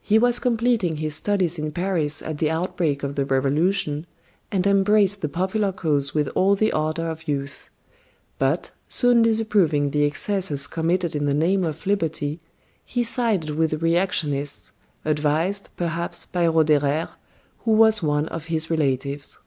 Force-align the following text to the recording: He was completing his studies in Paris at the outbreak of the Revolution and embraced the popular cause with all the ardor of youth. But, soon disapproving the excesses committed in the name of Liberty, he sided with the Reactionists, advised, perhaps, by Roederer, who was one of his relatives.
He 0.00 0.18
was 0.18 0.40
completing 0.40 0.96
his 0.96 1.14
studies 1.14 1.56
in 1.56 1.70
Paris 1.70 2.20
at 2.20 2.38
the 2.38 2.50
outbreak 2.50 3.04
of 3.04 3.14
the 3.14 3.24
Revolution 3.24 4.06
and 4.50 4.66
embraced 4.66 5.22
the 5.22 5.28
popular 5.28 5.70
cause 5.70 6.12
with 6.12 6.26
all 6.34 6.56
the 6.56 6.72
ardor 6.72 7.08
of 7.08 7.28
youth. 7.28 7.70
But, 8.40 8.72
soon 8.88 9.22
disapproving 9.22 9.90
the 9.92 10.02
excesses 10.04 10.66
committed 10.66 11.14
in 11.14 11.26
the 11.26 11.32
name 11.32 11.62
of 11.62 11.86
Liberty, 11.86 12.40
he 12.84 13.04
sided 13.04 13.50
with 13.50 13.70
the 13.70 13.78
Reactionists, 13.78 14.72
advised, 15.04 15.68
perhaps, 15.76 16.26
by 16.26 16.48
Roederer, 16.48 17.10
who 17.60 17.70
was 17.70 18.02
one 18.02 18.26
of 18.30 18.46
his 18.46 18.68
relatives. 18.70 19.38